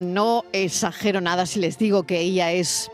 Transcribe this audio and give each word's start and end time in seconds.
No 0.00 0.44
exagero 0.52 1.20
nada 1.20 1.44
si 1.44 1.58
les 1.58 1.76
digo 1.76 2.04
que 2.04 2.20
ella 2.20 2.52
es 2.52 2.88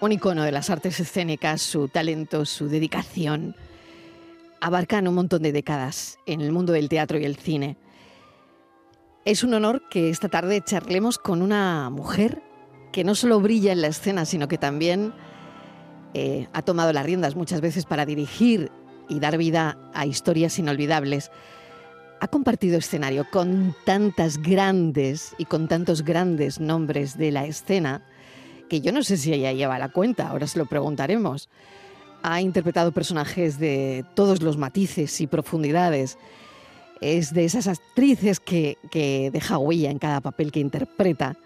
un 0.00 0.12
icono 0.12 0.44
de 0.44 0.52
las 0.52 0.70
artes 0.70 1.00
escénicas, 1.00 1.60
su 1.60 1.88
talento, 1.88 2.44
su 2.44 2.68
dedicación. 2.68 3.56
Abarcan 4.60 5.08
un 5.08 5.16
montón 5.16 5.42
de 5.42 5.50
décadas 5.50 6.20
en 6.26 6.40
el 6.40 6.52
mundo 6.52 6.72
del 6.72 6.88
teatro 6.88 7.18
y 7.18 7.24
el 7.24 7.34
cine. 7.34 7.76
Es 9.24 9.42
un 9.42 9.52
honor 9.52 9.82
que 9.90 10.10
esta 10.10 10.28
tarde 10.28 10.62
charlemos 10.64 11.18
con 11.18 11.42
una 11.42 11.90
mujer 11.90 12.40
que 12.92 13.02
no 13.02 13.16
solo 13.16 13.40
brilla 13.40 13.72
en 13.72 13.82
la 13.82 13.88
escena, 13.88 14.24
sino 14.24 14.46
que 14.46 14.58
también 14.58 15.12
eh, 16.14 16.46
ha 16.52 16.62
tomado 16.62 16.92
las 16.92 17.04
riendas 17.04 17.34
muchas 17.34 17.60
veces 17.60 17.84
para 17.84 18.06
dirigir 18.06 18.70
y 19.08 19.18
dar 19.18 19.38
vida 19.38 19.76
a 19.92 20.06
historias 20.06 20.56
inolvidables 20.60 21.32
ha 22.22 22.28
compartido 22.28 22.78
escenario 22.78 23.28
con 23.28 23.74
tantas 23.84 24.40
grandes 24.40 25.34
y 25.38 25.44
con 25.44 25.66
tantos 25.66 26.04
grandes 26.04 26.60
nombres 26.60 27.18
de 27.18 27.32
la 27.32 27.46
escena 27.46 28.00
que 28.70 28.80
yo 28.80 28.92
no 28.92 29.02
sé 29.02 29.16
si 29.16 29.32
ella 29.32 29.52
lleva 29.52 29.76
la 29.80 29.88
cuenta, 29.88 30.28
ahora 30.28 30.46
se 30.46 30.60
lo 30.60 30.66
preguntaremos. 30.66 31.48
Ha 32.22 32.40
interpretado 32.40 32.92
personajes 32.92 33.58
de 33.58 34.04
todos 34.14 34.40
los 34.40 34.56
matices 34.56 35.20
y 35.20 35.26
profundidades. 35.26 36.16
Es 37.00 37.34
de 37.34 37.44
esas 37.44 37.66
actrices 37.66 38.38
que, 38.38 38.78
que 38.92 39.32
deja 39.32 39.58
huella 39.58 39.90
en 39.90 39.98
cada 39.98 40.20
papel 40.20 40.52
que 40.52 40.60
interpreta. 40.60 41.36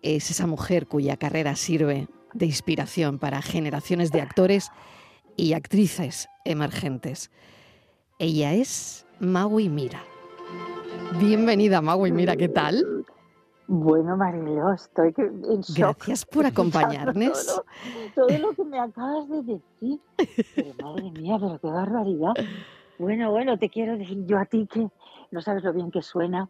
Es 0.00 0.30
esa 0.30 0.46
mujer 0.46 0.86
cuya 0.86 1.16
carrera 1.16 1.56
sirve 1.56 2.06
de 2.34 2.46
inspiración 2.46 3.18
para 3.18 3.42
generaciones 3.42 4.12
de 4.12 4.20
actores 4.20 4.68
y 5.36 5.54
actrices 5.54 6.28
emergentes. 6.44 7.32
Ella 8.20 8.54
es 8.54 9.06
Maui 9.22 9.68
Mira. 9.68 10.02
Bienvenida, 11.20 11.80
Maui 11.80 12.10
Mira, 12.10 12.34
¿qué 12.34 12.48
tal? 12.48 13.04
Bueno, 13.68 14.16
Marilo, 14.16 14.72
estoy 14.72 15.14
en 15.16 15.60
shock. 15.60 15.98
Gracias 15.98 16.26
por 16.26 16.44
acompañarnos. 16.46 17.46
Todo, 17.46 17.64
todo, 18.16 18.38
lo 18.38 18.52
que 18.52 18.64
me 18.64 18.80
acabas 18.80 19.28
de 19.28 19.42
decir. 19.44 20.00
Pero 20.56 20.74
madre 20.82 21.12
mía, 21.12 21.36
pero 21.40 21.56
qué 21.60 21.68
barbaridad. 21.68 22.32
Bueno, 22.98 23.30
bueno, 23.30 23.56
te 23.58 23.68
quiero 23.68 23.96
decir 23.96 24.26
yo 24.26 24.40
a 24.40 24.44
ti 24.44 24.66
que 24.66 24.88
no 25.30 25.40
sabes 25.40 25.62
lo 25.62 25.72
bien 25.72 25.92
que 25.92 26.02
suena 26.02 26.48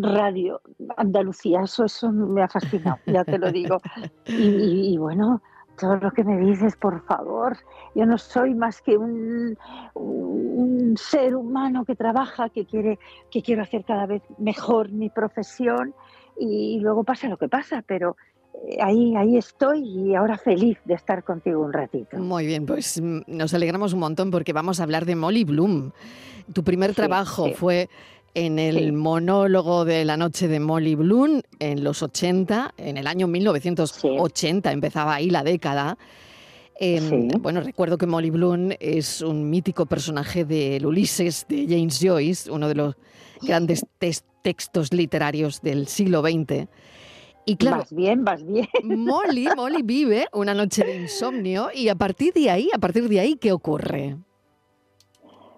radio 0.00 0.60
Andalucía, 0.96 1.60
eso, 1.62 1.84
eso 1.84 2.10
me 2.10 2.42
ha 2.42 2.48
fascinado, 2.48 2.98
ya 3.06 3.24
te 3.24 3.38
lo 3.38 3.52
digo. 3.52 3.78
y, 4.26 4.92
y 4.92 4.98
bueno, 4.98 5.40
todo 5.80 5.96
lo 5.96 6.10
que 6.12 6.22
me 6.22 6.38
dices, 6.38 6.76
por 6.76 7.04
favor. 7.06 7.56
Yo 7.94 8.06
no 8.06 8.18
soy 8.18 8.54
más 8.54 8.82
que 8.82 8.96
un, 8.96 9.56
un, 9.94 10.96
ser 10.96 11.34
humano 11.34 11.84
que 11.84 11.96
trabaja, 11.96 12.48
que 12.48 12.66
quiere, 12.66 12.98
que 13.30 13.42
quiero 13.42 13.62
hacer 13.62 13.84
cada 13.84 14.06
vez 14.06 14.22
mejor 14.38 14.90
mi 14.90 15.08
profesión 15.08 15.94
y 16.38 16.78
luego 16.80 17.04
pasa 17.04 17.28
lo 17.28 17.36
que 17.36 17.48
pasa, 17.48 17.82
pero 17.86 18.16
eh, 18.68 18.78
ahí, 18.82 19.14
ahí 19.16 19.36
estoy 19.36 19.82
y 19.82 20.14
ahora 20.14 20.36
feliz 20.36 20.78
de 20.84 20.94
estar 20.94 21.22
contigo 21.24 21.60
un 21.60 21.72
ratito. 21.72 22.18
Muy 22.18 22.46
bien, 22.46 22.66
pues 22.66 23.00
mm, 23.00 23.20
nos 23.26 23.54
alegramos 23.54 23.92
un 23.92 24.00
montón 24.00 24.30
porque 24.30 24.52
vamos 24.52 24.80
a 24.80 24.82
hablar 24.82 25.06
de 25.06 25.16
Molly 25.16 25.44
Bloom. 25.44 25.92
Tu 26.52 26.64
primer 26.64 26.94
trabajo 26.94 27.50
fue 27.54 27.88
en 28.34 28.58
el 28.58 28.92
monólogo 28.92 29.84
de 29.84 30.04
la 30.04 30.16
noche 30.16 30.48
de 30.48 30.60
Molly 30.60 30.94
Bloom 30.94 31.42
en 31.58 31.82
los 31.82 32.02
80, 32.02 32.74
en 32.76 32.96
el 32.96 33.06
año 33.06 33.26
1980, 33.26 34.72
empezaba 34.72 35.14
ahí 35.14 35.30
la 35.30 35.42
década. 35.42 35.98
Em, 36.78 37.28
bueno, 37.40 37.60
recuerdo 37.60 37.98
que 37.98 38.06
Molly 38.06 38.30
Bloom 38.30 38.70
es 38.80 39.20
un 39.20 39.50
mítico 39.50 39.86
personaje 39.86 40.44
del 40.44 40.86
Ulises 40.86 41.44
de 41.48 41.66
James 41.68 41.98
Joyce, 42.00 42.50
uno 42.50 42.68
de 42.68 42.74
los 42.74 42.96
grandes 43.42 43.84
textos 44.42 44.92
literarios 44.92 45.60
del 45.60 45.88
siglo 45.88 46.22
XX. 46.22 46.68
Y 47.44 47.56
claro, 47.56 47.78
vas 47.78 47.92
bien, 47.92 48.24
vas 48.24 48.46
bien. 48.46 48.68
Molly, 48.84 49.48
Molly 49.56 49.82
vive 49.84 50.26
una 50.32 50.54
noche 50.54 50.84
de 50.84 51.02
insomnio 51.02 51.68
y 51.74 51.88
a 51.88 51.94
partir 51.94 52.32
de 52.32 52.48
ahí, 52.48 52.68
a 52.72 52.78
partir 52.78 53.08
de 53.08 53.20
ahí, 53.20 53.36
¿qué 53.36 53.52
ocurre? 53.52 54.16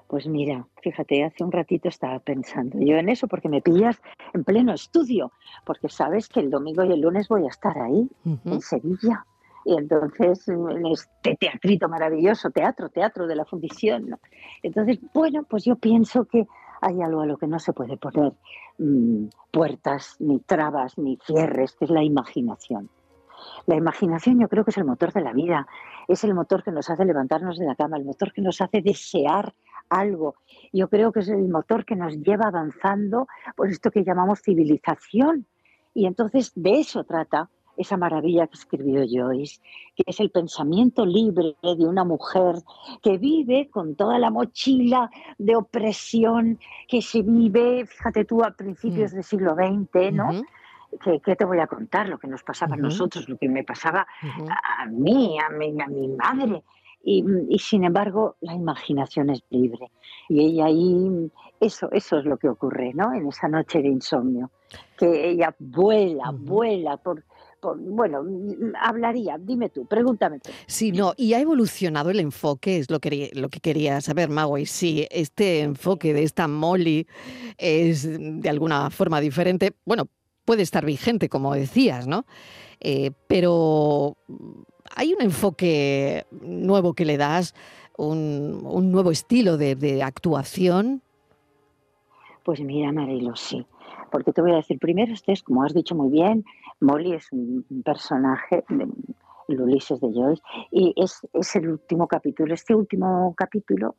Pues 0.08 0.26
mira, 0.26 0.66
fíjate, 0.82 1.24
hace 1.24 1.44
un 1.44 1.52
ratito 1.52 1.88
estaba 1.88 2.18
pensando 2.18 2.78
yo 2.80 2.96
en 2.96 3.08
eso 3.08 3.28
porque 3.28 3.48
me 3.48 3.62
pillas 3.62 4.00
en 4.34 4.44
pleno 4.44 4.74
estudio, 4.74 5.32
porque 5.64 5.88
sabes 5.88 6.28
que 6.28 6.40
el 6.40 6.50
domingo 6.50 6.84
y 6.84 6.92
el 6.92 7.00
lunes 7.00 7.28
voy 7.28 7.44
a 7.44 7.48
estar 7.48 7.78
ahí, 7.78 8.08
en 8.44 8.60
Sevilla. 8.60 9.24
Y 9.64 9.76
entonces, 9.76 10.48
en 10.48 10.86
este 10.86 11.36
teatrito 11.36 11.88
maravilloso, 11.88 12.50
teatro, 12.50 12.88
teatro 12.88 13.28
de 13.28 13.36
la 13.36 13.44
fundición. 13.44 14.08
¿no? 14.08 14.18
Entonces, 14.62 14.98
bueno, 15.14 15.44
pues 15.44 15.64
yo 15.64 15.76
pienso 15.76 16.24
que 16.24 16.48
hay 16.80 17.00
algo 17.00 17.20
a 17.20 17.26
lo 17.26 17.38
que 17.38 17.46
no 17.46 17.60
se 17.60 17.72
puede 17.72 17.96
poner 17.96 18.32
mm, 18.78 19.26
puertas, 19.52 20.16
ni 20.18 20.40
trabas, 20.40 20.98
ni 20.98 21.16
cierres, 21.24 21.74
que 21.74 21.84
es 21.84 21.90
la 21.92 22.02
imaginación. 22.02 22.90
La 23.66 23.76
imaginación 23.76 24.40
yo 24.40 24.48
creo 24.48 24.64
que 24.64 24.70
es 24.70 24.78
el 24.78 24.84
motor 24.84 25.12
de 25.12 25.20
la 25.20 25.32
vida, 25.32 25.66
es 26.08 26.24
el 26.24 26.34
motor 26.34 26.62
que 26.62 26.72
nos 26.72 26.90
hace 26.90 27.04
levantarnos 27.04 27.58
de 27.58 27.66
la 27.66 27.76
cama, 27.76 27.96
el 27.96 28.04
motor 28.04 28.32
que 28.32 28.42
nos 28.42 28.60
hace 28.60 28.82
desear 28.82 29.54
algo. 29.98 30.34
Yo 30.72 30.88
creo 30.88 31.12
que 31.12 31.20
es 31.20 31.28
el 31.28 31.48
motor 31.48 31.84
que 31.84 31.96
nos 31.96 32.16
lleva 32.16 32.46
avanzando 32.48 33.26
por 33.56 33.68
esto 33.68 33.90
que 33.90 34.04
llamamos 34.04 34.40
civilización. 34.42 35.46
Y 35.94 36.06
entonces 36.06 36.52
de 36.54 36.80
eso 36.80 37.04
trata 37.04 37.50
esa 37.76 37.96
maravilla 37.96 38.46
que 38.46 38.54
escribió 38.54 39.04
Joyce, 39.08 39.60
que 39.96 40.04
es 40.06 40.20
el 40.20 40.30
pensamiento 40.30 41.06
libre 41.06 41.56
de 41.62 41.86
una 41.86 42.04
mujer 42.04 42.56
que 43.02 43.18
vive 43.18 43.68
con 43.70 43.94
toda 43.94 44.18
la 44.18 44.30
mochila 44.30 45.10
de 45.38 45.56
opresión 45.56 46.58
que 46.88 47.00
se 47.02 47.22
vive, 47.22 47.86
fíjate 47.86 48.24
tú, 48.24 48.44
a 48.44 48.50
principios 48.50 49.12
mm. 49.12 49.14
del 49.14 49.24
siglo 49.24 49.54
XX, 49.54 50.12
¿no? 50.12 50.30
¿Qué, 51.24 51.36
te 51.36 51.44
voy 51.46 51.58
a 51.58 51.66
contar? 51.66 52.08
Lo 52.08 52.18
que 52.18 52.28
nos 52.28 52.42
pasaba 52.42 52.74
a 52.74 52.78
nosotros, 52.78 53.26
lo 53.26 53.38
que 53.38 53.48
me 53.48 53.64
pasaba 53.64 54.06
a 54.20 54.86
mí, 54.86 55.38
a 55.38 55.48
mi, 55.48 55.80
a 55.80 55.86
mi 55.86 56.08
madre. 56.08 56.62
Y, 57.04 57.24
sin 57.58 57.84
embargo 57.84 58.36
la 58.40 58.54
imaginación 58.54 59.30
es 59.30 59.42
libre. 59.50 59.90
Y 60.28 60.40
ella 60.40 60.66
ahí, 60.66 61.30
eso, 61.60 61.90
eso 61.92 62.18
es 62.18 62.24
lo 62.24 62.36
que 62.36 62.48
ocurre, 62.48 62.92
¿no? 62.94 63.12
En 63.12 63.26
esa 63.26 63.48
noche 63.48 63.82
de 63.82 63.88
insomnio, 63.88 64.50
que 64.96 65.30
ella 65.30 65.54
vuela, 65.58 66.30
vuela 66.32 66.96
por, 66.96 67.24
bueno, 67.76 68.24
hablaría, 68.80 69.36
dime 69.38 69.68
tú, 69.68 69.86
pregúntame 69.86 70.40
tú. 70.40 70.50
Sí, 70.66 70.92
no, 70.92 71.14
y 71.16 71.34
ha 71.34 71.40
evolucionado 71.40 72.10
el 72.10 72.20
enfoque, 72.20 72.78
es 72.78 72.90
lo 72.90 73.00
que, 73.00 73.30
lo 73.34 73.48
que 73.48 73.60
quería 73.60 74.00
saber, 74.00 74.28
Mago, 74.28 74.58
y 74.58 74.66
si 74.66 75.06
este 75.10 75.60
enfoque 75.60 76.12
de 76.12 76.24
esta 76.24 76.48
Molly 76.48 77.06
es 77.58 78.08
de 78.18 78.48
alguna 78.48 78.90
forma 78.90 79.20
diferente, 79.20 79.72
bueno, 79.84 80.08
puede 80.44 80.62
estar 80.62 80.84
vigente, 80.84 81.28
como 81.28 81.54
decías, 81.54 82.06
¿no? 82.06 82.26
Eh, 82.80 83.12
pero 83.28 84.16
hay 84.94 85.14
un 85.14 85.22
enfoque 85.22 86.26
nuevo 86.30 86.94
que 86.94 87.04
le 87.04 87.16
das, 87.16 87.54
un, 87.96 88.90
nuevo 88.90 89.10
estilo 89.10 89.56
de, 89.56 90.02
actuación. 90.02 91.02
Pues 92.44 92.60
mira, 92.60 92.92
Marilo, 92.92 93.34
sí. 93.36 93.64
Porque 94.10 94.32
te 94.32 94.42
voy 94.42 94.50
a 94.52 94.56
decir, 94.56 94.78
primero, 94.78 95.12
este 95.12 95.32
es, 95.32 95.42
como 95.42 95.64
has 95.64 95.74
dicho 95.74 95.94
muy 95.94 96.10
bien, 96.10 96.44
Molly 96.80 97.12
es 97.14 97.30
un 97.32 97.64
personaje, 97.84 98.64
el 99.48 99.60
Ulises 99.60 100.00
de 100.00 100.12
Joyce, 100.12 100.42
y 100.70 100.94
es, 100.96 101.20
el 101.54 101.70
último 101.70 102.06
capítulo. 102.06 102.54
Este 102.54 102.74
último 102.74 103.34
capítulo 103.36 103.96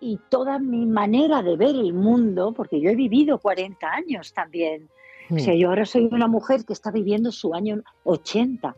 y 0.00 0.18
toda 0.28 0.58
mi 0.58 0.86
manera 0.86 1.42
de 1.42 1.56
ver 1.56 1.76
el 1.76 1.92
mundo, 1.92 2.52
porque 2.52 2.80
yo 2.80 2.90
he 2.90 2.96
vivido 2.96 3.38
40 3.38 3.86
años 3.86 4.32
también. 4.32 4.88
O 5.30 5.38
sea, 5.38 5.54
yo 5.54 5.68
ahora 5.68 5.86
soy 5.86 6.08
una 6.10 6.26
mujer 6.26 6.64
que 6.64 6.72
está 6.72 6.90
viviendo 6.90 7.30
su 7.30 7.54
año 7.54 7.82
80 8.02 8.74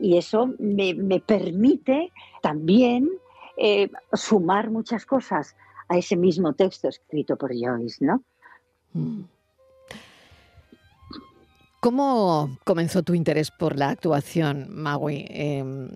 y 0.00 0.16
eso 0.16 0.52
me, 0.58 1.20
permite 1.20 2.10
también 2.42 3.08
eh, 3.56 3.88
sumar 4.12 4.70
muchas 4.70 5.06
cosas 5.06 5.54
a 5.88 5.98
ese 5.98 6.16
mismo 6.16 6.54
texto 6.54 6.88
escrito 6.88 7.36
por 7.36 7.52
Joyce, 7.54 8.04
¿no? 8.04 8.24
¿Cómo 11.80 12.58
comenzó 12.64 13.02
tu 13.02 13.14
interés 13.14 13.50
por 13.50 13.76
la 13.76 13.88
actuación, 13.88 14.68
Magui? 14.70 15.26
Em, 15.28 15.90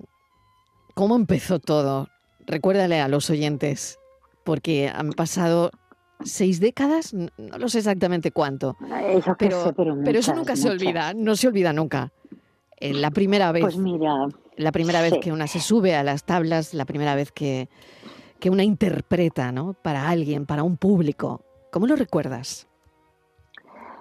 ¿Cómo 0.95 1.15
empezó 1.15 1.59
todo? 1.59 2.09
Recuérdale 2.47 3.01
a 3.01 3.09
los 3.09 3.31
oyentes, 3.31 3.99
porque 4.45 4.89
han 4.89 5.13
pasado 5.13 5.71
seis 6.25 6.59
décadas, 6.59 7.15
no 7.15 7.59
lo 7.59 7.69
sé 7.69 7.79
exactamente 7.79 8.33
cuánto, 8.33 8.77
pero, 9.39 9.75
pero, 9.77 10.19
eso 10.19 10.35
nunca 10.35 10.57
se 10.57 10.71
olvida, 10.71 11.13
no 11.15 11.37
se 11.37 11.49
olvida 11.49 11.73
nunca. 11.73 12.13
Eh, 12.79 12.95
la 12.95 13.11
primera 13.11 13.53
vez, 13.53 13.63
pues 13.63 13.77
mira, 13.77 14.27
la 14.57 14.73
primera 14.73 15.03
vez 15.03 15.15
que 15.21 15.33
una 15.33 15.47
se 15.47 15.61
sube 15.61 15.95
a 15.95 16.03
las 16.03 16.25
tablas, 16.25 16.75
la 16.75 16.85
primera 16.85 17.15
vez 17.15 17.31
que, 17.31 17.69
que 18.41 18.51
una 18.51 18.65
interpreta, 18.65 19.53
¿no? 19.53 19.75
Para 19.75 20.09
alguien, 20.09 20.47
para 20.47 20.63
un 20.63 20.77
público. 20.77 21.45
¿Cómo 21.71 21.87
lo 21.87 21.97
recuerdas? 21.97 22.67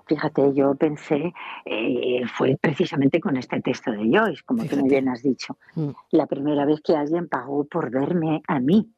Fíjate, 0.07 0.54
yo 0.54 0.75
pensé, 0.75 1.34
eh, 1.66 2.22
fue 2.28 2.57
precisamente 2.62 3.19
con 3.19 3.38
este 3.38 3.62
texto 3.62 3.92
de 3.92 4.10
Joyce, 4.12 4.44
como 4.46 4.66
tú 4.66 4.78
muy 4.78 4.90
bien 4.90 5.10
has 5.10 5.24
dicho. 5.24 5.57
Mm. 5.75 5.90
La 6.12 6.28
primera 6.28 6.66
vez 6.66 6.81
que 6.81 6.96
alguien 6.96 7.28
pagó 7.28 7.66
por 7.66 7.90
verme 7.90 8.42
a 8.48 8.60
mí, 8.60 8.92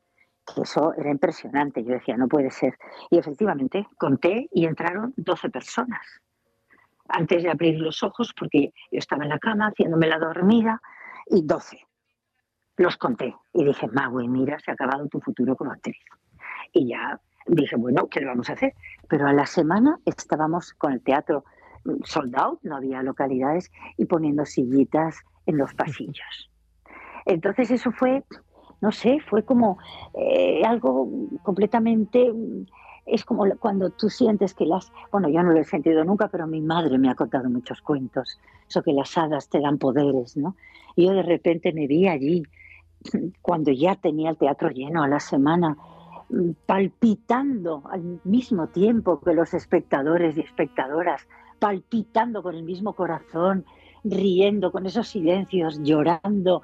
que 0.45 0.62
eso 0.62 0.94
era 0.98 1.12
impresionante. 1.12 1.83
Yo 1.83 1.92
decía, 1.92 2.18
no 2.18 2.27
puede 2.27 2.51
ser. 2.51 2.77
Y 3.09 3.18
efectivamente, 3.18 3.88
conté 3.98 4.50
y 4.51 4.65
entraron 4.65 5.13
12 5.18 5.50
personas. 5.50 6.01
Antes 7.09 7.44
de 7.44 7.50
abrir 7.50 7.80
los 7.80 8.04
ojos, 8.04 8.33
porque 8.38 8.74
yo 8.92 9.00
estaba 9.00 9.24
en 9.24 9.30
la 9.30 9.39
cama 9.39 9.68
haciéndome 9.68 10.07
la 10.07 10.19
dormida, 10.19 10.81
y 11.30 11.45
12. 11.45 11.77
Los 12.77 12.98
conté 12.98 13.36
y 13.54 13.63
dije, 13.63 13.88
Magui, 13.88 14.27
mira, 14.27 14.59
se 14.59 14.71
ha 14.71 14.74
acabado 14.74 15.07
tu 15.07 15.19
futuro 15.19 15.56
como 15.56 15.71
actriz. 15.71 15.98
Y 16.74 16.89
ya 16.89 17.19
dije, 17.47 17.75
bueno, 17.75 18.07
¿qué 18.07 18.19
le 18.19 18.27
vamos 18.27 18.49
a 18.49 18.53
hacer? 18.53 18.73
Pero 19.07 19.27
a 19.27 19.33
la 19.33 19.45
semana 19.45 19.99
estábamos 20.05 20.73
con 20.73 20.94
el 20.94 21.01
teatro 21.01 21.44
sold 22.03 22.35
out, 22.38 22.59
no 22.63 22.75
había 22.75 23.01
localidades, 23.01 23.71
y 23.97 24.05
poniendo 24.05 24.45
sillitas 24.45 25.19
en 25.45 25.57
los 25.57 25.73
pasillos. 25.73 26.51
Entonces 27.25 27.71
eso 27.71 27.91
fue, 27.91 28.23
no 28.81 28.91
sé, 28.91 29.19
fue 29.27 29.44
como 29.44 29.77
eh, 30.13 30.61
algo 30.65 31.09
completamente... 31.44 32.31
Es 33.05 33.23
como 33.23 33.45
cuando 33.57 33.89
tú 33.91 34.09
sientes 34.09 34.53
que 34.53 34.65
las... 34.65 34.91
Bueno, 35.13 35.29
yo 35.29 35.41
no 35.41 35.53
lo 35.53 35.59
he 35.61 35.63
sentido 35.63 36.03
nunca, 36.03 36.27
pero 36.27 36.45
mi 36.45 36.59
madre 36.59 36.97
me 36.97 37.09
ha 37.09 37.15
contado 37.15 37.49
muchos 37.49 37.81
cuentos, 37.81 38.38
eso 38.67 38.83
que 38.83 38.91
las 38.91 39.17
hadas 39.17 39.47
te 39.47 39.61
dan 39.61 39.77
poderes, 39.77 40.35
¿no? 40.35 40.57
Y 40.97 41.05
yo 41.05 41.13
de 41.13 41.23
repente 41.23 41.71
me 41.71 41.88
vi 41.88 42.09
allí, 42.09 42.44
cuando 43.41 43.71
ya 43.71 43.95
tenía 43.95 44.29
el 44.29 44.38
teatro 44.38 44.71
lleno 44.71 45.03
a 45.03 45.07
la 45.07 45.21
semana, 45.21 45.77
palpitando 46.65 47.83
al 47.89 48.19
mismo 48.24 48.68
tiempo 48.68 49.19
que 49.21 49.33
los 49.33 49.53
espectadores 49.53 50.38
y 50.38 50.41
espectadoras, 50.41 51.27
palpitando 51.59 52.44
con 52.44 52.56
el 52.56 52.63
mismo 52.63 52.94
corazón, 52.94 53.65
riendo 54.03 54.71
con 54.71 54.85
esos 54.85 55.07
silencios, 55.07 55.79
llorando. 55.81 56.62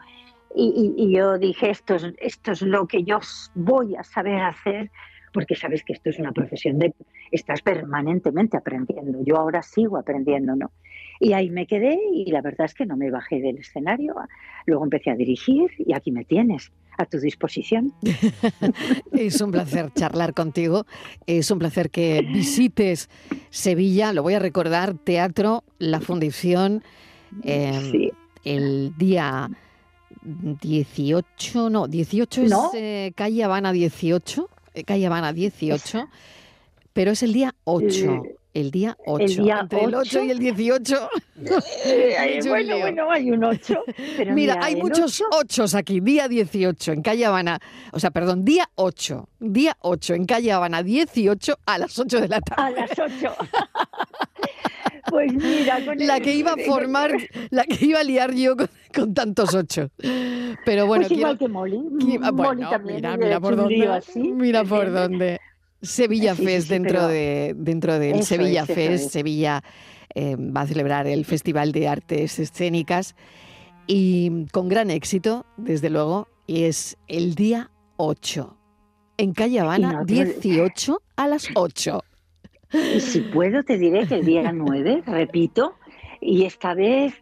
Y, 0.56 1.12
yo 1.16 1.38
dije, 1.38 1.72
esto 1.72 1.96
es, 1.96 2.14
esto 2.20 2.52
es 2.52 2.62
lo 2.62 2.88
que 2.88 3.04
yo 3.04 3.20
voy 3.56 3.96
a 3.96 4.04
saber 4.04 4.42
hacer, 4.42 4.92
porque 5.34 5.56
sabes 5.56 5.84
que 5.84 5.94
esto 5.94 6.12
es 6.12 6.20
una 6.20 6.32
profesión 6.32 6.78
de, 6.78 6.94
estás 7.32 7.62
permanentemente 7.62 8.58
aprendiendo. 8.58 9.20
Yo 9.24 9.38
ahora 9.38 9.64
sigo 9.64 9.98
aprendiendo, 9.98 10.56
¿no? 10.56 10.72
Y 11.24 11.32
ahí 11.32 11.50
me 11.50 11.66
quedé 11.66 11.98
y 12.14 12.30
la 12.32 12.42
verdad 12.42 12.66
es 12.66 12.74
que 12.74 12.86
no 12.86 12.98
me 12.98 13.10
bajé 13.10 13.40
del 13.40 13.58
escenario. 13.58 14.14
Luego 14.66 14.84
empecé 14.84 15.10
a 15.10 15.16
dirigir 15.16 15.72
y 15.78 15.94
aquí 15.94 16.12
me 16.12 16.26
tienes 16.26 16.74
a 16.98 17.06
tu 17.06 17.18
disposición. 17.18 17.94
es 19.14 19.40
un 19.40 19.52
placer 19.52 19.90
charlar 19.94 20.34
contigo. 20.34 20.86
Es 21.26 21.50
un 21.50 21.60
placer 21.60 21.90
que 21.92 22.22
visites 22.22 23.10
Sevilla. 23.50 24.12
Lo 24.12 24.22
voy 24.22 24.34
a 24.34 24.40
recordar, 24.40 24.96
Teatro 24.96 25.64
La 25.80 26.02
Fundición, 26.02 26.84
em, 27.44 28.10
el 28.44 28.94
día 28.98 29.50
18, 30.24 31.70
no, 31.70 31.88
18 31.88 32.42
es 32.42 32.54
eh, 32.74 33.14
calle 33.16 33.46
Habana 33.46 33.72
18, 33.72 34.50
eh, 34.74 34.84
calle 34.84 35.06
Habana 35.06 35.32
18, 35.32 36.10
pero 36.92 37.12
es 37.12 37.24
el 37.24 37.32
día 37.32 37.56
8. 37.64 38.24
El 38.54 38.70
día 38.70 38.96
8. 39.06 39.24
El 39.24 39.36
día 39.36 39.60
Entre 39.62 39.80
8? 39.80 39.88
el 39.88 39.96
8 39.96 40.24
y 40.24 40.32
el 40.32 40.40
18. 40.40 41.10
Eh, 41.86 42.40
bueno, 42.48 42.78
bueno, 42.78 43.12
hay 43.12 43.32
un 43.32 43.44
8. 43.44 43.84
mira, 44.34 44.60
hay 44.62 44.76
muchos 44.76 45.22
8 45.32 45.66
aquí. 45.76 46.00
Día 46.00 46.28
18 46.28 46.92
en 46.94 47.02
Calle 47.02 47.26
Habana. 47.26 47.60
O 47.92 48.00
sea, 48.00 48.12
perdón, 48.12 48.46
día 48.46 48.70
8. 48.76 49.28
Día 49.40 49.76
8 49.82 50.14
en 50.14 50.26
Calle 50.26 50.52
Habana, 50.52 50.84
18 50.84 51.58
a 51.66 51.78
las 51.80 51.98
8 51.98 52.22
de 52.22 52.28
la 52.30 52.40
tarde. 52.40 52.64
A 52.64 52.70
las 52.70 52.92
8. 52.92 53.36
pues 55.10 55.34
mira, 55.34 55.84
con 55.84 55.98
la 55.98 56.20
que 56.22 56.34
iba 56.34 56.54
a 56.54 56.58
formar, 56.58 57.12
la 57.50 57.64
que 57.64 57.86
iba 57.86 58.00
a 58.00 58.04
liar 58.04 58.34
yo 58.34 58.56
con, 58.94 59.14
tantos 59.14 59.54
8. 59.54 59.90
Pero 60.64 60.88
bueno, 60.88 61.08
pues 61.08 61.18
igual 61.18 61.38
que 61.38 61.48
Molly. 61.48 61.80
Molly 62.32 62.62
también. 62.70 62.98
Mira, 62.98 63.18
mira 63.18 63.42
por 63.42 63.56
dónde. 63.56 64.02
Mira 64.16 64.64
por 64.64 64.92
dónde. 64.94 65.42
Sevilla 65.84 66.34
Fest 66.36 66.70
dentro 66.70 67.08
de 67.08 67.54
dentro 67.56 68.00
del 68.00 68.24
Sevilla 68.24 68.66
Fest. 68.66 69.12
Sevilla 69.12 69.62
eh, 70.16 70.36
va 70.36 70.62
a 70.62 70.68
celebrar 70.68 71.08
el 71.08 71.26
Festival 71.26 71.72
de 71.72 71.88
Artes 71.88 72.40
Escénicas 72.40 73.16
y 73.86 74.46
con 74.52 74.70
gran 74.70 74.90
éxito, 74.90 75.46
desde 75.58 75.90
luego, 75.90 76.28
y 76.48 76.64
es 76.64 76.98
el 77.08 77.36
día 77.36 77.70
8. 77.98 78.58
En 79.18 79.34
Calle 79.34 79.60
Habana, 79.60 80.04
18 80.06 81.02
a 81.18 81.28
las 81.28 81.48
8. 81.54 82.04
Y 82.96 83.00
si 83.02 83.22
puedo, 83.22 83.64
te 83.64 83.78
diré 83.78 84.08
que 84.08 84.16
el 84.16 84.26
día 84.26 84.52
9, 84.52 85.04
repito, 85.06 85.76
y 86.20 86.46
esta 86.46 86.74
vez 86.74 87.14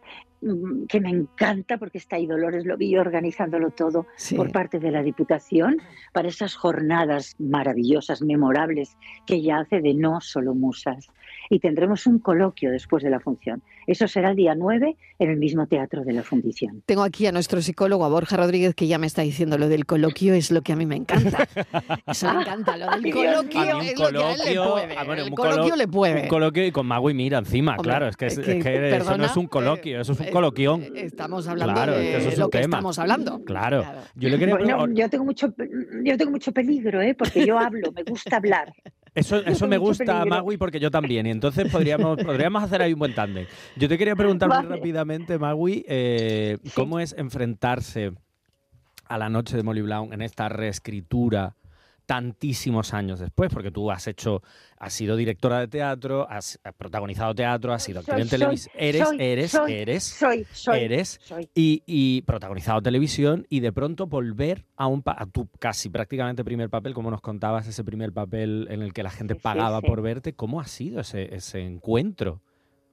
que 0.87 0.99
me 0.99 1.09
encanta 1.09 1.77
porque 1.77 1.99
está 1.99 2.15
ahí 2.15 2.25
Dolores 2.25 2.65
vi 2.77 2.97
organizándolo 2.97 3.69
todo 3.69 4.07
por 4.35 4.51
parte 4.51 4.79
de 4.79 4.91
la 4.91 5.03
Diputación 5.03 5.77
para 6.13 6.29
esas 6.29 6.55
jornadas 6.55 7.35
maravillosas, 7.37 8.21
memorables 8.21 8.97
que 9.27 9.35
ella 9.35 9.59
hace 9.59 9.81
de 9.81 9.93
no 9.93 10.19
solo 10.19 10.55
musas. 10.55 11.07
Y 11.51 11.59
tendremos 11.59 12.07
un 12.07 12.19
coloquio 12.19 12.71
después 12.71 13.03
de 13.03 13.09
la 13.09 13.19
función. 13.19 13.61
Eso 13.85 14.07
será 14.07 14.29
el 14.29 14.37
día 14.37 14.55
9 14.55 14.95
en 15.19 15.29
el 15.29 15.35
mismo 15.35 15.67
teatro 15.67 16.05
de 16.05 16.13
la 16.13 16.23
Fundición. 16.23 16.81
Tengo 16.85 17.03
aquí 17.03 17.27
a 17.27 17.33
nuestro 17.33 17.61
psicólogo, 17.61 18.05
a 18.05 18.09
Borja 18.09 18.37
Rodríguez, 18.37 18.73
que 18.73 18.87
ya 18.87 18.97
me 18.97 19.05
está 19.05 19.21
diciendo 19.21 19.57
lo 19.57 19.67
del 19.67 19.85
coloquio 19.85 20.33
es 20.33 20.49
lo 20.49 20.61
que 20.61 20.71
a 20.71 20.77
mí 20.77 20.85
me 20.85 20.95
encanta. 20.95 21.45
Eso 22.07 22.33
me 22.33 22.41
encanta, 22.41 22.77
lo 22.77 22.89
del 22.89 23.13
coloquio 23.13 23.21
es 23.21 23.35
lo 23.35 23.49
que 23.49 23.57
a 23.57 24.31
él 24.31 24.37
le 24.45 24.55
puede. 24.55 24.95
Ah, 24.97 25.05
el 25.17 25.31
coloquio 25.31 25.75
le 25.75 25.87
puede. 25.89 26.21
Un 26.23 26.27
coloquio 26.29 26.65
y 26.65 26.71
con 26.71 26.87
Mago 26.87 27.09
y 27.09 27.13
Mira 27.13 27.39
encima, 27.39 27.75
claro. 27.75 28.07
Es 28.07 28.15
que, 28.15 28.27
eso 28.27 29.17
no 29.17 29.25
es 29.25 29.35
un 29.35 29.47
coloquio, 29.47 29.99
eso 29.99 30.13
es 30.13 30.19
un 30.21 30.27
coloquión. 30.27 30.83
Estamos 30.95 31.49
hablando 31.49 31.91
de 31.91 32.37
lo 32.37 32.49
que 32.49 32.61
estamos 32.61 32.97
hablando. 32.97 33.43
Claro. 33.43 33.83
Yo, 34.15 34.29
yo, 34.29 35.09
tengo 35.09 35.25
mucho, 35.25 35.53
yo 36.03 36.17
tengo 36.17 36.31
mucho 36.31 36.53
peligro, 36.53 37.01
¿eh? 37.01 37.13
porque 37.13 37.45
yo 37.45 37.59
hablo, 37.59 37.91
me 37.91 38.03
gusta 38.03 38.37
hablar. 38.37 38.73
Eso, 39.13 39.37
eso 39.37 39.67
me 39.67 39.77
gusta, 39.77 40.23
Magui, 40.25 40.57
porque 40.57 40.79
yo 40.79 40.89
también. 40.89 41.27
Y 41.27 41.31
entonces 41.31 41.69
podríamos, 41.69 42.17
podríamos 42.23 42.63
hacer 42.63 42.81
ahí 42.81 42.93
un 42.93 42.99
buen 42.99 43.13
tándem. 43.13 43.45
Yo 43.75 43.89
te 43.89 43.97
quería 43.97 44.15
preguntar 44.15 44.49
muy 44.49 44.75
rápidamente, 44.75 45.37
Magui, 45.37 45.83
eh, 45.87 46.57
¿cómo 46.75 46.99
es 46.99 47.13
enfrentarse 47.17 48.13
a 49.05 49.17
la 49.17 49.29
noche 49.29 49.57
de 49.57 49.63
Molly 49.63 49.81
Blanc 49.81 50.13
en 50.13 50.21
esta 50.21 50.47
reescritura 50.47 51.55
tantísimos 52.11 52.93
años 52.93 53.21
después, 53.21 53.49
porque 53.53 53.71
tú 53.71 53.89
has 53.89 54.05
hecho, 54.05 54.41
has 54.77 54.91
sido 54.91 55.15
directora 55.15 55.61
de 55.61 55.69
teatro, 55.69 56.29
has, 56.29 56.59
protagonizado 56.77 57.33
teatro, 57.33 57.71
has 57.71 57.83
sido 57.83 58.01
actriz 58.01 58.23
en 58.23 58.27
televisión, 58.27 58.75
eres, 58.77 59.07
eres, 59.17 59.55
eres, 59.69 60.03
soy, 60.03 60.45
eres, 60.77 61.21
y, 61.55 61.83
y, 61.85 62.21
protagonizado 62.23 62.81
televisión 62.81 63.47
y 63.47 63.61
de 63.61 63.71
pronto 63.71 64.07
volver 64.07 64.65
a 64.75 64.87
un 64.87 65.01
a 65.05 65.25
tu 65.25 65.47
casi 65.57 65.87
prácticamente 65.87 66.43
primer 66.43 66.69
papel, 66.69 66.93
como 66.93 67.09
nos 67.09 67.21
contabas 67.21 67.65
ese 67.65 67.85
primer 67.85 68.11
papel 68.11 68.67
en 68.69 68.81
el 68.81 68.91
que 68.91 69.03
la 69.03 69.09
gente 69.09 69.35
pagaba 69.35 69.79
por 69.79 70.01
verte, 70.01 70.33
¿cómo 70.33 70.59
ha 70.59 70.67
sido 70.67 70.99
ese, 70.99 71.33
ese 71.33 71.61
encuentro? 71.61 72.41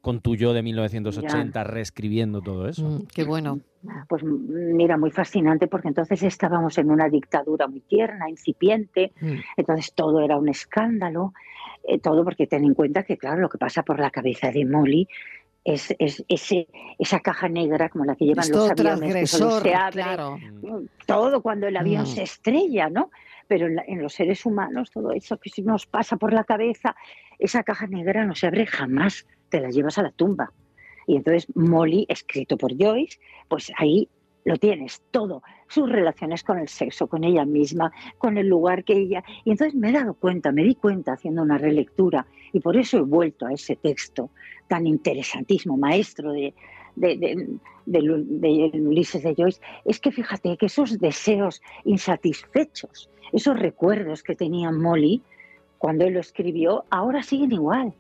Con 0.01 0.21
tu 0.21 0.37
yo 0.37 0.53
de 0.53 0.63
1980 0.63 1.65
reescribiendo 1.65 2.41
todo 2.41 2.69
eso. 2.69 2.89
Mm, 2.89 3.07
qué 3.15 3.25
bueno. 3.25 3.61
Pues 4.09 4.23
mira, 4.25 4.97
muy 4.97 5.11
fascinante 5.11 5.67
porque 5.67 5.89
entonces 5.89 6.23
estábamos 6.23 6.79
en 6.79 6.91
una 6.91 7.09
dictadura 7.09 7.67
muy 7.67 7.81
tierna, 7.81 8.29
incipiente, 8.29 9.13
mm. 9.21 9.35
entonces 9.57 9.93
todo 9.95 10.21
era 10.21 10.37
un 10.37 10.49
escándalo, 10.49 11.33
eh, 11.87 11.99
todo 11.99 12.25
porque 12.25 12.47
ten 12.47 12.65
en 12.65 12.75
cuenta 12.75 13.03
que, 13.03 13.17
claro, 13.17 13.41
lo 13.41 13.49
que 13.49 13.59
pasa 13.59 13.83
por 13.83 13.99
la 13.99 14.11
cabeza 14.11 14.51
de 14.51 14.65
Molly 14.65 15.09
es, 15.65 15.95
es 15.99 16.25
ese, 16.29 16.69
esa 16.99 17.21
caja 17.21 17.49
negra 17.49 17.89
como 17.89 18.05
la 18.05 18.17
que 18.17 18.25
llevan 18.25 18.49
los 18.51 18.71
aviones, 18.71 19.15
que 19.15 19.27
solo 19.27 19.61
se 19.61 19.75
abre, 19.75 20.05
todo 21.07 21.43
cuando 21.43 21.67
el 21.67 21.77
avión 21.77 22.03
mm. 22.03 22.07
se 22.07 22.23
estrella, 22.23 22.89
¿no? 22.89 23.11
Pero 23.47 23.67
en, 23.67 23.81
en, 23.87 24.03
los 24.03 24.13
seres 24.13 24.45
humanos 24.45 24.91
todo 24.91 25.13
eso 25.13 25.39
que 25.39 25.51
nos 25.63 25.87
pasa 25.87 26.17
por 26.17 26.33
la 26.33 26.45
cabeza, 26.45 26.95
esa 27.39 27.63
caja 27.63 27.87
negra 27.87 28.25
no 28.25 28.35
se 28.35 28.47
abre 28.47 28.67
jamás 28.67 29.27
te 29.49 29.61
la 29.61 29.71
llevas 29.71 29.99
a 29.99 30.03
la 30.03 30.11
tumba. 30.11 30.53
Y 31.07 31.17
entonces 31.17 31.47
Molly, 31.55 32.07
escrito 32.09 32.57
por 32.57 32.77
Joyce, 32.77 33.19
pues 33.49 33.73
ahí 33.79 34.09
lo 34.45 34.57
tienes 34.57 35.03
todo, 35.11 35.43
sus 35.69 35.91
relaciones 35.91 36.43
con 36.43 36.59
el 36.59 36.69
sexo, 36.69 37.07
con 37.07 37.23
ella 37.25 37.45
misma, 37.45 37.93
con 38.17 38.39
el 38.39 38.49
lugar 38.49 38.83
que 38.85 38.95
ella... 38.95 39.23
Y 39.45 39.51
entonces 39.51 39.75
me 39.75 39.91
he 39.91 39.93
dado 39.93 40.15
cuenta, 40.15 40.53
me 40.53 40.65
di 40.65 40.75
cuenta 40.75 41.13
haciendo 41.13 41.43
una 41.43 41.59
relectura, 41.59 42.27
y 42.53 42.61
por 42.61 42.77
eso 42.77 42.99
he 42.99 43.03
vuelto 43.03 43.47
a 43.47 43.53
ese 43.53 43.77
texto 43.77 44.31
tan 44.69 44.87
interesantísimo, 44.87 45.77
maestro 45.77 46.33
de, 46.33 46.55
de, 46.97 48.81
Ulises 48.81 49.23
de 49.23 49.35
Joyce, 49.35 49.61
es 49.85 50.01
que 50.01 50.13
fíjate 50.13 50.57
que 50.57 50.67
esos 50.67 50.99
deseos 50.99 51.61
insatisfechos, 51.85 53.11
esos 53.33 53.59
recuerdos 53.59 54.23
que 54.23 54.35
tenía 54.35 54.71
Molly 54.73 55.23
cuando 55.77 56.05
él 56.05 56.15
lo 56.15 56.21
escribió, 56.21 56.85
ahora 56.91 57.23
siguen 57.23 57.53
igual. 57.53 57.95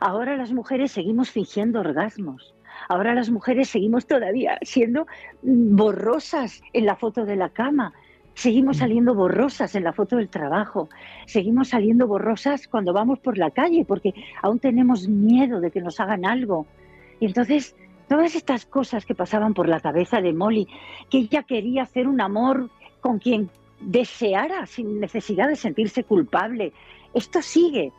Ahora 0.00 0.36
las 0.36 0.52
mujeres 0.52 0.92
seguimos 0.92 1.30
fingiendo 1.30 1.80
orgasmos. 1.80 2.54
Ahora 2.88 3.14
las 3.14 3.30
mujeres 3.30 3.68
seguimos 3.68 4.06
todavía 4.06 4.58
siendo 4.62 5.06
borrosas 5.42 6.62
en 6.72 6.86
la 6.86 6.96
foto 6.96 7.26
de 7.26 7.36
la 7.36 7.50
cama. 7.50 7.92
Seguimos 8.34 8.78
mm. 8.78 8.80
saliendo 8.80 9.14
borrosas 9.14 9.74
en 9.74 9.84
la 9.84 9.92
foto 9.92 10.16
del 10.16 10.30
trabajo. 10.30 10.88
Seguimos 11.26 11.68
saliendo 11.68 12.06
borrosas 12.06 12.66
cuando 12.66 12.94
vamos 12.94 13.18
por 13.18 13.36
la 13.36 13.50
calle 13.50 13.84
porque 13.86 14.14
aún 14.42 14.58
tenemos 14.58 15.06
miedo 15.06 15.60
de 15.60 15.70
que 15.70 15.82
nos 15.82 16.00
hagan 16.00 16.24
algo. 16.24 16.66
Y 17.20 17.26
entonces 17.26 17.76
todas 18.08 18.34
estas 18.34 18.64
cosas 18.64 19.04
que 19.04 19.14
pasaban 19.14 19.52
por 19.52 19.68
la 19.68 19.80
cabeza 19.80 20.22
de 20.22 20.32
Molly, 20.32 20.66
que 21.10 21.18
ella 21.18 21.42
quería 21.42 21.82
hacer 21.82 22.08
un 22.08 22.22
amor 22.22 22.70
con 23.02 23.18
quien 23.18 23.50
deseara 23.80 24.64
sin 24.66 24.98
necesidad 24.98 25.48
de 25.48 25.56
sentirse 25.56 26.04
culpable, 26.04 26.72
esto 27.12 27.42
sigue. 27.42 27.92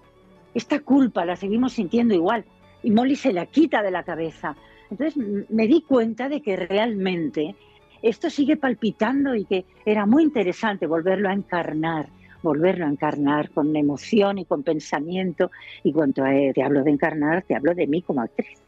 Esta 0.53 0.79
culpa 0.79 1.25
la 1.25 1.35
seguimos 1.35 1.73
sintiendo 1.73 2.13
igual 2.13 2.45
y 2.83 2.91
Molly 2.91 3.15
se 3.15 3.33
la 3.33 3.45
quita 3.45 3.81
de 3.81 3.91
la 3.91 4.03
cabeza. 4.03 4.55
Entonces 4.89 5.15
me 5.49 5.67
di 5.67 5.81
cuenta 5.81 6.27
de 6.27 6.41
que 6.41 6.55
realmente 6.55 7.55
esto 8.01 8.29
sigue 8.29 8.57
palpitando 8.57 9.35
y 9.35 9.45
que 9.45 9.65
era 9.85 10.05
muy 10.05 10.23
interesante 10.23 10.87
volverlo 10.87 11.29
a 11.29 11.33
encarnar, 11.33 12.09
volverlo 12.41 12.85
a 12.85 12.89
encarnar 12.89 13.51
con 13.51 13.75
emoción 13.75 14.39
y 14.39 14.45
con 14.45 14.63
pensamiento. 14.63 15.51
Y 15.83 15.93
cuando 15.93 16.23
te 16.53 16.63
hablo 16.63 16.83
de 16.83 16.91
encarnar, 16.91 17.43
te 17.43 17.55
hablo 17.55 17.73
de 17.73 17.87
mí 17.87 18.01
como 18.01 18.21
actriz. 18.21 18.59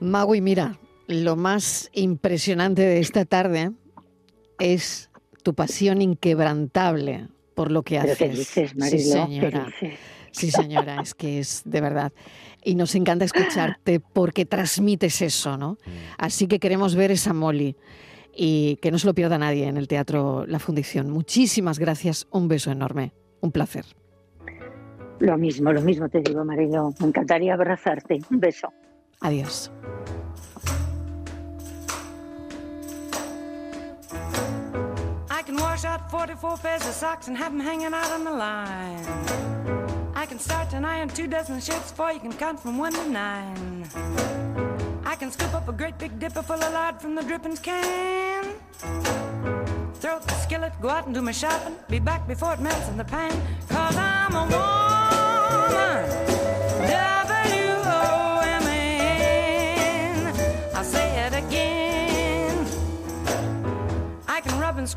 Magui, 0.00 0.40
mira, 0.40 0.78
lo 1.08 1.36
más 1.36 1.90
impresionante 1.92 2.82
de 2.82 3.00
esta 3.00 3.24
tarde 3.24 3.72
es 4.58 5.10
tu 5.42 5.54
pasión 5.54 6.00
inquebrantable 6.00 7.28
por 7.56 7.72
lo 7.72 7.82
que 7.82 7.98
haces. 7.98 8.48
sí, 8.48 8.98
señora. 9.00 9.68
Sí, 10.30 10.50
señora, 10.50 11.00
es 11.00 11.14
que 11.14 11.38
es 11.38 11.62
de 11.64 11.80
verdad. 11.80 12.12
Y 12.62 12.74
nos 12.74 12.94
encanta 12.94 13.24
escucharte 13.24 13.98
porque 13.98 14.44
transmites 14.44 15.22
eso, 15.22 15.56
¿no? 15.56 15.72
Mm. 15.72 15.90
Así 16.18 16.46
que 16.46 16.58
queremos 16.58 16.94
ver 16.94 17.10
esa 17.10 17.32
Molly 17.32 17.74
y 18.34 18.76
que 18.82 18.90
no 18.90 18.98
se 18.98 19.06
lo 19.06 19.14
pierda 19.14 19.38
nadie 19.38 19.66
en 19.66 19.78
el 19.78 19.88
Teatro 19.88 20.44
La 20.46 20.58
Fundición. 20.58 21.10
Muchísimas 21.10 21.78
gracias, 21.78 22.28
un 22.30 22.48
beso 22.48 22.70
enorme, 22.70 23.14
un 23.40 23.50
placer. 23.50 23.86
Lo 25.20 25.38
mismo, 25.38 25.72
lo 25.72 25.80
mismo 25.80 26.10
te 26.10 26.20
digo, 26.20 26.44
Marilo. 26.44 26.92
Me 27.00 27.06
encantaría 27.06 27.54
abrazarte. 27.54 28.20
Un 28.30 28.38
beso. 28.38 28.68
Adiós. 29.20 29.72
Wash 35.76 35.84
out 35.84 36.10
44 36.10 36.56
pairs 36.56 36.86
of 36.88 36.94
socks 36.94 37.28
and 37.28 37.36
have 37.36 37.52
them 37.52 37.60
hanging 37.60 37.92
out 37.92 38.10
on 38.10 38.24
the 38.24 38.30
line. 38.30 39.04
I 40.14 40.24
can 40.24 40.38
start 40.38 40.70
to 40.70 40.78
iron 40.78 41.10
two 41.10 41.26
dozen 41.26 41.60
shirts 41.60 41.90
before 41.90 42.12
you 42.12 42.20
can 42.20 42.32
count 42.32 42.58
from 42.58 42.78
one 42.78 42.94
to 42.94 43.06
nine. 43.10 43.86
I 45.04 45.16
can 45.16 45.30
scoop 45.30 45.52
up 45.52 45.68
a 45.68 45.72
great 45.72 45.98
big 45.98 46.18
dipper 46.18 46.40
full 46.40 46.62
of 46.62 46.72
lard 46.72 47.02
from 47.02 47.14
the 47.14 47.22
drippings 47.22 47.58
can. 47.58 48.54
Throw 50.00 50.16
up 50.16 50.26
the 50.26 50.34
skillet, 50.44 50.72
go 50.80 50.88
out 50.88 51.04
and 51.04 51.14
do 51.14 51.20
my 51.20 51.32
shopping. 51.32 51.76
Be 51.90 51.98
back 51.98 52.26
before 52.26 52.54
it 52.54 52.60
melts 52.60 52.88
in 52.88 52.96
the 52.96 53.04
pan. 53.04 53.32
Cause 53.68 53.96
I'm 53.98 54.34
a 54.34 54.44
woman. 54.44 56.15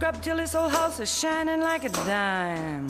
Scrub 0.10 0.24
till 0.24 0.38
this 0.38 0.56
old 0.56 0.72
house 0.72 1.00
is 1.00 1.20
shining 1.20 1.62
like 1.62 1.84
a 1.84 1.90
dime. 1.90 2.90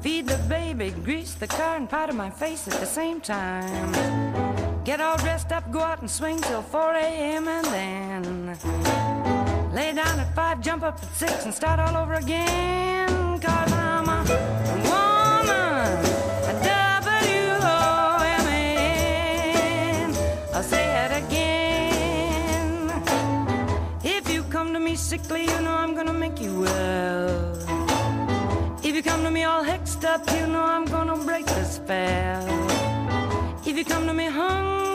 Feed 0.00 0.26
the 0.26 0.38
baby, 0.48 0.90
grease 1.04 1.34
the 1.34 1.46
car, 1.46 1.76
and 1.76 1.88
powder 1.90 2.14
my 2.14 2.30
face 2.30 2.66
at 2.68 2.74
the 2.80 2.86
same 2.86 3.20
time. 3.20 3.92
Get 4.84 5.00
all 5.00 5.16
dressed 5.18 5.52
up, 5.52 5.70
go 5.70 5.80
out 5.80 6.00
and 6.00 6.10
swing 6.10 6.40
till 6.40 6.62
4 6.62 6.94
a.m. 6.94 7.48
and 7.48 7.66
then 7.66 8.46
lay 9.74 9.92
down 9.92 10.18
at 10.18 10.34
5, 10.34 10.60
jump 10.62 10.82
up 10.84 11.02
at 11.02 11.16
6, 11.16 11.44
and 11.44 11.54
start 11.54 11.78
all 11.78 11.96
over 11.96 12.14
again. 12.14 13.08
Cause 13.40 13.72
I'm 13.72 14.08
a 14.08 14.24
woman. 14.88 15.98
A 16.50 16.54
W 16.64 17.50
O 17.62 18.18
M 18.40 18.46
N. 18.48 20.14
I'll 20.54 20.62
say 20.62 20.84
it 21.04 21.12
again. 21.24 22.90
If 24.02 24.32
you 24.32 24.42
come 24.44 24.72
to 24.72 24.80
me 24.80 24.96
sickly, 24.96 25.42
you 25.42 25.60
know 25.60 25.79
you 29.00 29.10
come 29.10 29.22
to 29.22 29.30
me 29.30 29.44
all 29.44 29.64
hexed 29.64 30.04
up, 30.04 30.30
you 30.30 30.46
know 30.46 30.62
I'm 30.62 30.84
gonna 30.84 31.16
break 31.24 31.46
the 31.46 31.64
spell. 31.64 32.46
If 33.64 33.74
you 33.78 33.82
come 33.82 34.06
to 34.06 34.12
me 34.12 34.26
hungry, 34.26 34.89